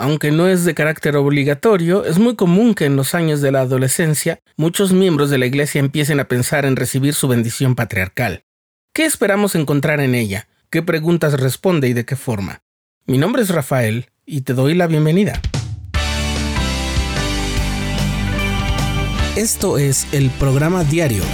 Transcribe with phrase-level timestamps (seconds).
[0.00, 3.60] Aunque no es de carácter obligatorio, es muy común que en los años de la
[3.60, 8.44] adolescencia muchos miembros de la Iglesia empiecen a pensar en recibir su bendición patriarcal.
[8.94, 10.48] ¿Qué esperamos encontrar en ella?
[10.70, 12.62] ¿Qué preguntas responde y de qué forma?
[13.04, 15.38] Mi nombre es Rafael y te doy la bienvenida.
[19.36, 21.24] Esto es el programa diario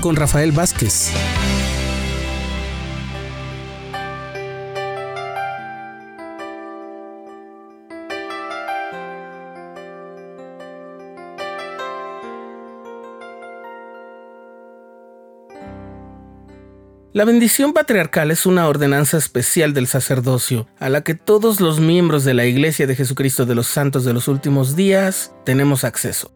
[0.00, 1.10] con Rafael Vázquez.
[17.16, 22.24] La bendición patriarcal es una ordenanza especial del sacerdocio, a la que todos los miembros
[22.24, 26.34] de la Iglesia de Jesucristo de los Santos de los Últimos Días tenemos acceso.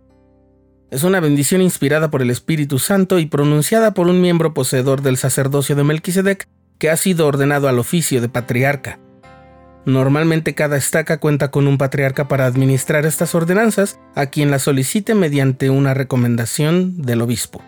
[0.90, 5.18] Es una bendición inspirada por el Espíritu Santo y pronunciada por un miembro poseedor del
[5.18, 6.48] sacerdocio de Melquisedec
[6.78, 8.98] que ha sido ordenado al oficio de patriarca.
[9.84, 15.14] Normalmente cada estaca cuenta con un patriarca para administrar estas ordenanzas a quien las solicite
[15.14, 17.62] mediante una recomendación del obispo.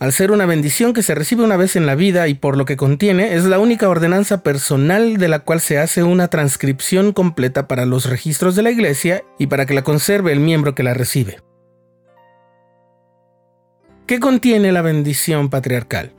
[0.00, 2.64] Al ser una bendición que se recibe una vez en la vida y por lo
[2.64, 7.68] que contiene, es la única ordenanza personal de la cual se hace una transcripción completa
[7.68, 10.94] para los registros de la Iglesia y para que la conserve el miembro que la
[10.94, 11.42] recibe.
[14.06, 16.14] ¿Qué contiene la bendición patriarcal?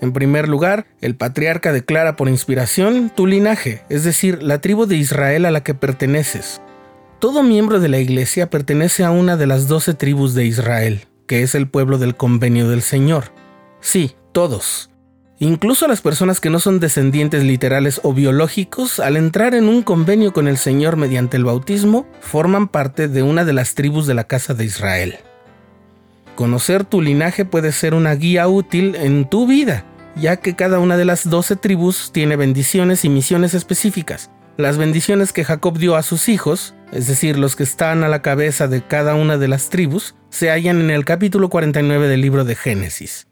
[0.00, 4.98] En primer lugar, el patriarca declara por inspiración tu linaje, es decir, la tribu de
[4.98, 6.60] Israel a la que perteneces.
[7.18, 11.42] Todo miembro de la Iglesia pertenece a una de las doce tribus de Israel que
[11.42, 13.32] es el pueblo del convenio del Señor.
[13.80, 14.90] Sí, todos.
[15.38, 20.32] Incluso las personas que no son descendientes literales o biológicos, al entrar en un convenio
[20.32, 24.24] con el Señor mediante el bautismo, forman parte de una de las tribus de la
[24.24, 25.16] casa de Israel.
[26.36, 29.84] Conocer tu linaje puede ser una guía útil en tu vida,
[30.16, 34.30] ya que cada una de las doce tribus tiene bendiciones y misiones específicas.
[34.56, 38.22] Las bendiciones que Jacob dio a sus hijos, es decir, los que están a la
[38.22, 42.44] cabeza de cada una de las tribus, se hallan en el capítulo 49 del libro
[42.44, 43.26] de Génesis.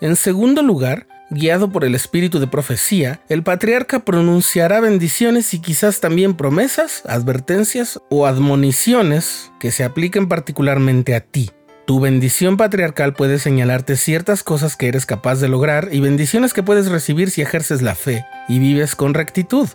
[0.00, 5.98] En segundo lugar, guiado por el espíritu de profecía, el patriarca pronunciará bendiciones y quizás
[5.98, 11.50] también promesas, advertencias o admoniciones que se apliquen particularmente a ti.
[11.86, 16.62] Tu bendición patriarcal puede señalarte ciertas cosas que eres capaz de lograr y bendiciones que
[16.62, 19.68] puedes recibir si ejerces la fe y vives con rectitud.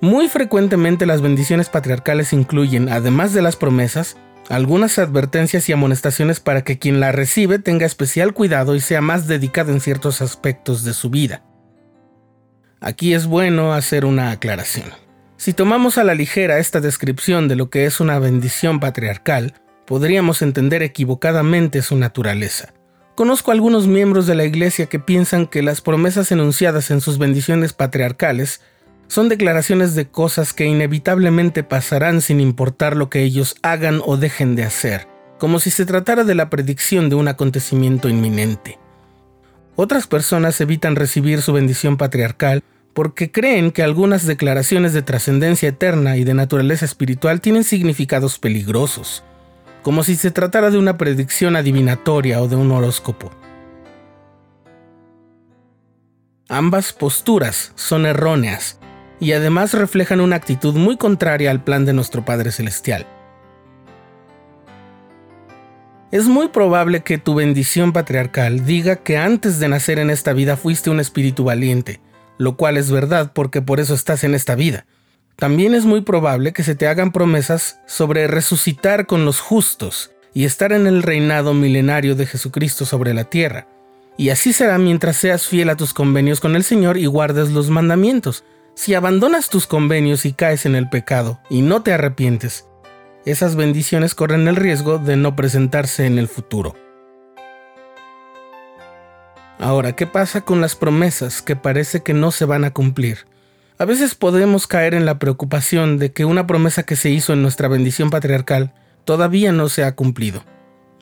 [0.00, 4.16] Muy frecuentemente las bendiciones patriarcales incluyen, además de las promesas,
[4.48, 9.26] algunas advertencias y amonestaciones para que quien la recibe tenga especial cuidado y sea más
[9.26, 11.42] dedicado en ciertos aspectos de su vida.
[12.80, 14.90] Aquí es bueno hacer una aclaración.
[15.36, 19.54] Si tomamos a la ligera esta descripción de lo que es una bendición patriarcal,
[19.86, 22.74] podríamos entender equivocadamente su naturaleza.
[23.14, 27.72] Conozco algunos miembros de la Iglesia que piensan que las promesas enunciadas en sus bendiciones
[27.72, 28.60] patriarcales
[29.08, 34.56] son declaraciones de cosas que inevitablemente pasarán sin importar lo que ellos hagan o dejen
[34.56, 35.06] de hacer,
[35.38, 38.78] como si se tratara de la predicción de un acontecimiento inminente.
[39.76, 46.16] Otras personas evitan recibir su bendición patriarcal porque creen que algunas declaraciones de trascendencia eterna
[46.16, 49.24] y de naturaleza espiritual tienen significados peligrosos,
[49.82, 53.32] como si se tratara de una predicción adivinatoria o de un horóscopo.
[56.48, 58.78] Ambas posturas son erróneas
[59.20, 63.06] y además reflejan una actitud muy contraria al plan de nuestro Padre Celestial.
[66.10, 70.56] Es muy probable que tu bendición patriarcal diga que antes de nacer en esta vida
[70.56, 72.00] fuiste un espíritu valiente,
[72.38, 74.86] lo cual es verdad porque por eso estás en esta vida.
[75.36, 80.44] También es muy probable que se te hagan promesas sobre resucitar con los justos y
[80.44, 83.66] estar en el reinado milenario de Jesucristo sobre la tierra.
[84.16, 87.70] Y así será mientras seas fiel a tus convenios con el Señor y guardes los
[87.70, 92.66] mandamientos, si abandonas tus convenios y caes en el pecado y no te arrepientes,
[93.24, 96.74] esas bendiciones corren el riesgo de no presentarse en el futuro.
[99.58, 103.26] Ahora, ¿qué pasa con las promesas que parece que no se van a cumplir?
[103.78, 107.42] A veces podemos caer en la preocupación de que una promesa que se hizo en
[107.42, 108.72] nuestra bendición patriarcal
[109.04, 110.44] todavía no se ha cumplido.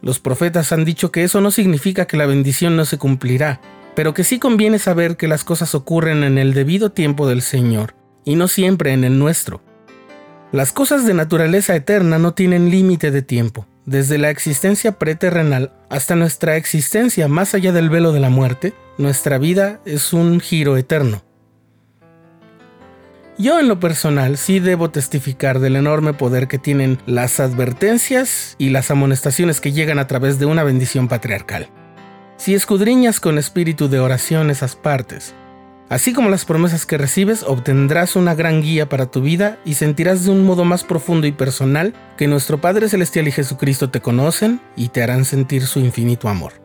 [0.01, 3.61] Los profetas han dicho que eso no significa que la bendición no se cumplirá,
[3.95, 7.95] pero que sí conviene saber que las cosas ocurren en el debido tiempo del Señor,
[8.25, 9.63] y no siempre en el nuestro.
[10.53, 13.67] Las cosas de naturaleza eterna no tienen límite de tiempo.
[13.87, 19.39] Desde la existencia preterrenal hasta nuestra existencia más allá del velo de la muerte, nuestra
[19.39, 21.23] vida es un giro eterno.
[23.39, 28.69] Yo en lo personal sí debo testificar del enorme poder que tienen las advertencias y
[28.69, 31.71] las amonestaciones que llegan a través de una bendición patriarcal.
[32.43, 35.33] Si escudriñas con espíritu de oración esas partes,
[35.89, 40.25] Así como las promesas que recibes, obtendrás una gran guía para tu vida y sentirás
[40.25, 44.61] de un modo más profundo y personal que nuestro Padre Celestial y Jesucristo te conocen
[44.75, 46.62] y te harán sentir su infinito amor.